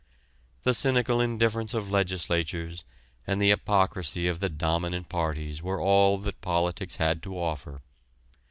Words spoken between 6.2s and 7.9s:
politics had to offer.